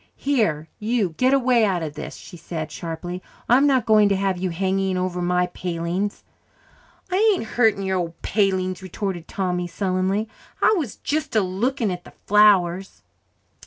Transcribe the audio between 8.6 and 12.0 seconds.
retorted Tommy sullenly. "I was jist a looking